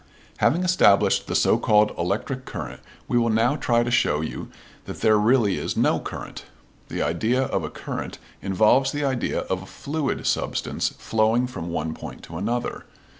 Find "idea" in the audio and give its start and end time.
7.03-7.43, 9.05-9.41